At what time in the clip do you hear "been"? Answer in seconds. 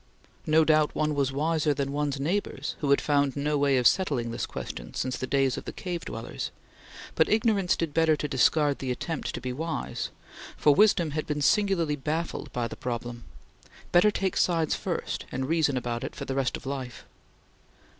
11.27-11.39